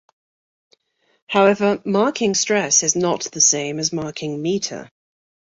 However, 1.27 1.79
marking 1.85 2.33
stress 2.33 2.81
is 2.81 2.95
not 2.95 3.25
the 3.25 3.39
same 3.39 3.77
as 3.77 3.93
marking 3.93 4.41
meter. 4.41 4.89